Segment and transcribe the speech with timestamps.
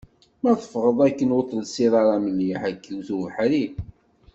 [0.41, 3.65] Ma teffɣeḍ akken ur telsiḍ ara mliḥ, ad k-iwet ubeḥri.